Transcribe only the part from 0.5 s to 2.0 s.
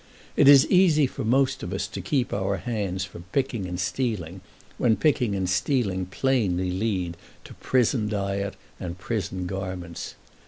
easy for most of us